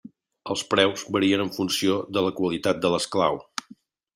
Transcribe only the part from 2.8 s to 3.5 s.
de l'esclau.